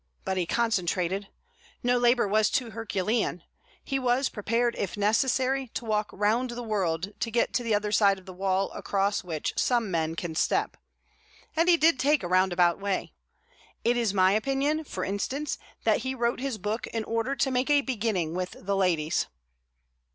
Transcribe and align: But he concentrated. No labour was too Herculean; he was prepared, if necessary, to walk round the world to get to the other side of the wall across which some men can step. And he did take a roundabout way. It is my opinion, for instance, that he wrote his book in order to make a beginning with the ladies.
But 0.25 0.35
he 0.35 0.47
concentrated. 0.47 1.27
No 1.83 1.99
labour 1.99 2.27
was 2.27 2.49
too 2.49 2.71
Herculean; 2.71 3.43
he 3.83 3.99
was 3.99 4.29
prepared, 4.29 4.75
if 4.79 4.97
necessary, 4.97 5.67
to 5.75 5.85
walk 5.85 6.09
round 6.11 6.49
the 6.49 6.63
world 6.63 7.13
to 7.19 7.29
get 7.29 7.53
to 7.53 7.63
the 7.63 7.75
other 7.75 7.91
side 7.91 8.17
of 8.17 8.25
the 8.25 8.33
wall 8.33 8.71
across 8.71 9.23
which 9.23 9.53
some 9.55 9.91
men 9.91 10.15
can 10.15 10.33
step. 10.33 10.75
And 11.55 11.69
he 11.69 11.77
did 11.77 11.99
take 11.99 12.23
a 12.23 12.27
roundabout 12.27 12.79
way. 12.79 13.13
It 13.83 13.95
is 13.95 14.11
my 14.11 14.31
opinion, 14.31 14.85
for 14.85 15.03
instance, 15.05 15.59
that 15.83 15.97
he 15.97 16.15
wrote 16.15 16.39
his 16.39 16.57
book 16.57 16.87
in 16.87 17.03
order 17.03 17.35
to 17.35 17.51
make 17.51 17.69
a 17.69 17.81
beginning 17.81 18.33
with 18.33 18.55
the 18.59 18.75
ladies. 18.75 19.27